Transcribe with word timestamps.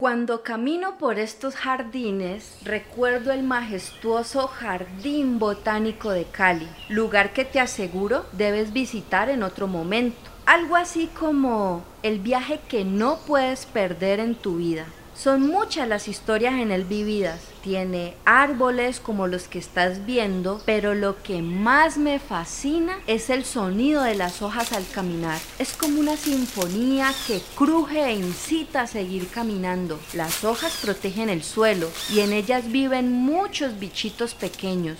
Cuando 0.00 0.44
camino 0.44 0.96
por 0.96 1.18
estos 1.18 1.56
jardines, 1.56 2.56
recuerdo 2.62 3.32
el 3.32 3.42
majestuoso 3.42 4.46
Jardín 4.46 5.40
Botánico 5.40 6.10
de 6.10 6.22
Cali, 6.22 6.68
lugar 6.88 7.32
que 7.32 7.44
te 7.44 7.58
aseguro 7.58 8.24
debes 8.30 8.72
visitar 8.72 9.28
en 9.28 9.42
otro 9.42 9.66
momento. 9.66 10.30
Algo 10.46 10.76
así 10.76 11.08
como 11.18 11.82
el 12.04 12.20
viaje 12.20 12.60
que 12.68 12.84
no 12.84 13.18
puedes 13.26 13.66
perder 13.66 14.20
en 14.20 14.36
tu 14.36 14.58
vida. 14.58 14.86
Son 15.18 15.48
muchas 15.48 15.88
las 15.88 16.06
historias 16.06 16.54
en 16.54 16.70
él 16.70 16.84
vividas. 16.84 17.40
Tiene 17.64 18.14
árboles 18.24 19.00
como 19.00 19.26
los 19.26 19.48
que 19.48 19.58
estás 19.58 20.06
viendo, 20.06 20.62
pero 20.64 20.94
lo 20.94 21.20
que 21.24 21.42
más 21.42 21.98
me 21.98 22.20
fascina 22.20 23.00
es 23.08 23.28
el 23.28 23.44
sonido 23.44 24.04
de 24.04 24.14
las 24.14 24.42
hojas 24.42 24.72
al 24.72 24.86
caminar. 24.88 25.40
Es 25.58 25.72
como 25.72 25.98
una 25.98 26.16
sinfonía 26.16 27.12
que 27.26 27.40
cruje 27.56 28.04
e 28.04 28.12
incita 28.12 28.82
a 28.82 28.86
seguir 28.86 29.26
caminando. 29.26 29.98
Las 30.14 30.44
hojas 30.44 30.78
protegen 30.80 31.30
el 31.30 31.42
suelo 31.42 31.90
y 32.14 32.20
en 32.20 32.32
ellas 32.32 32.70
viven 32.70 33.10
muchos 33.10 33.80
bichitos 33.80 34.34
pequeños. 34.34 34.98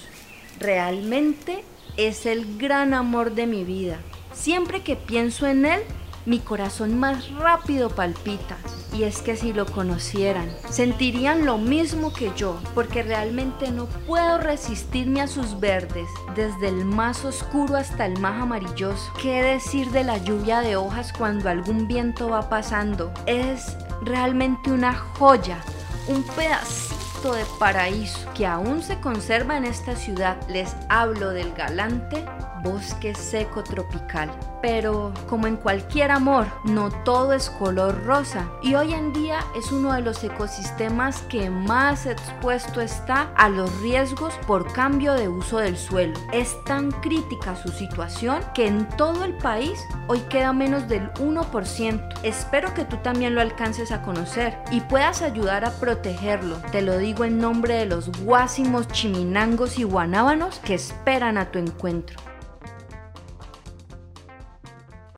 Realmente 0.58 1.62
es 1.96 2.26
el 2.26 2.58
gran 2.58 2.92
amor 2.92 3.36
de 3.36 3.46
mi 3.46 3.62
vida. 3.62 4.00
Siempre 4.32 4.82
que 4.82 4.96
pienso 4.96 5.46
en 5.46 5.64
él, 5.64 5.82
mi 6.26 6.40
corazón 6.40 6.98
más 6.98 7.30
rápido 7.32 7.90
palpita. 7.90 8.56
Y 8.92 9.04
es 9.04 9.22
que 9.22 9.36
si 9.36 9.52
lo 9.52 9.66
conocieran, 9.66 10.50
sentirían 10.70 11.44
lo 11.44 11.58
mismo 11.58 12.12
que 12.12 12.32
yo, 12.36 12.58
porque 12.74 13.02
realmente 13.02 13.70
no 13.70 13.86
puedo 13.86 14.38
resistirme 14.38 15.20
a 15.20 15.26
sus 15.26 15.60
verdes, 15.60 16.08
desde 16.34 16.68
el 16.68 16.84
más 16.84 17.24
oscuro 17.24 17.76
hasta 17.76 18.06
el 18.06 18.18
más 18.20 18.42
amarilloso. 18.42 19.12
¿Qué 19.20 19.42
decir 19.42 19.90
de 19.90 20.04
la 20.04 20.18
lluvia 20.18 20.60
de 20.60 20.76
hojas 20.76 21.12
cuando 21.12 21.48
algún 21.48 21.86
viento 21.86 22.30
va 22.30 22.48
pasando? 22.48 23.12
Es 23.26 23.76
realmente 24.02 24.72
una 24.72 24.94
joya, 24.94 25.60
un 26.08 26.22
pedacito 26.22 26.97
de 27.22 27.44
paraíso 27.58 28.30
que 28.32 28.46
aún 28.46 28.80
se 28.80 29.00
conserva 29.00 29.56
en 29.56 29.64
esta 29.64 29.96
ciudad. 29.96 30.36
Les 30.48 30.74
hablo 30.88 31.30
del 31.30 31.52
galante 31.52 32.24
bosque 32.62 33.14
seco 33.14 33.62
tropical. 33.62 34.30
Pero 34.60 35.12
como 35.28 35.46
en 35.46 35.56
cualquier 35.56 36.10
amor, 36.10 36.46
no 36.64 36.90
todo 36.90 37.32
es 37.32 37.48
color 37.48 38.04
rosa 38.04 38.50
y 38.60 38.74
hoy 38.74 38.92
en 38.92 39.12
día 39.12 39.40
es 39.56 39.70
uno 39.70 39.92
de 39.92 40.00
los 40.00 40.22
ecosistemas 40.24 41.22
que 41.22 41.48
más 41.48 42.06
expuesto 42.06 42.80
está 42.80 43.30
a 43.36 43.48
los 43.48 43.80
riesgos 43.80 44.34
por 44.48 44.72
cambio 44.72 45.14
de 45.14 45.28
uso 45.28 45.58
del 45.58 45.76
suelo. 45.76 46.18
Es 46.32 46.56
tan 46.64 46.90
crítica 46.90 47.54
su 47.54 47.68
situación 47.68 48.42
que 48.52 48.66
en 48.66 48.88
todo 48.96 49.24
el 49.24 49.34
país 49.34 49.78
hoy 50.08 50.20
queda 50.22 50.52
menos 50.52 50.88
del 50.88 51.12
1%. 51.14 52.18
Espero 52.24 52.74
que 52.74 52.84
tú 52.84 52.96
también 52.96 53.36
lo 53.36 53.40
alcances 53.40 53.92
a 53.92 54.02
conocer 54.02 54.58
y 54.72 54.80
puedas 54.80 55.22
ayudar 55.22 55.64
a 55.64 55.70
protegerlo. 55.70 56.56
Te 56.72 56.82
lo 56.82 56.98
digo 57.08 57.24
en 57.24 57.38
nombre 57.38 57.72
de 57.72 57.86
los 57.86 58.10
guásimos, 58.22 58.86
chiminangos 58.88 59.78
y 59.78 59.84
guanábanos 59.84 60.58
que 60.58 60.74
esperan 60.74 61.38
a 61.38 61.50
tu 61.50 61.58
encuentro. 61.58 62.27